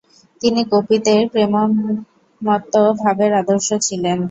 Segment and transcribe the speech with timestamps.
[0.41, 4.17] তিনি গোপীদের প্রেমোন্মত্ত ভাবের আদর্শ ছিলেন।